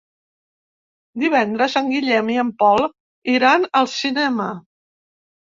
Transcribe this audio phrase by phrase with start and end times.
[1.23, 2.83] Divendres en Guillem i en Pol
[3.37, 4.49] iran al cinema.